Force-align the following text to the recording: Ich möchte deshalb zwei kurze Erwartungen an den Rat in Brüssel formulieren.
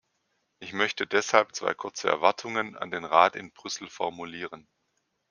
Ich 0.57 0.73
möchte 0.73 1.05
deshalb 1.05 1.53
zwei 1.53 1.75
kurze 1.75 2.07
Erwartungen 2.09 2.75
an 2.75 2.89
den 2.89 3.05
Rat 3.05 3.35
in 3.35 3.51
Brüssel 3.51 3.87
formulieren. 3.87 4.67